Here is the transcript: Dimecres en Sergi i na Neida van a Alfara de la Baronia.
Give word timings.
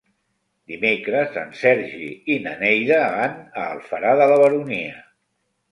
Dimecres 0.71 1.37
en 1.43 1.53
Sergi 1.59 2.09
i 2.37 2.39
na 2.47 2.57
Neida 2.65 2.99
van 3.19 3.37
a 3.43 3.69
Alfara 3.77 4.19
de 4.23 4.33
la 4.35 4.45
Baronia. 4.47 4.99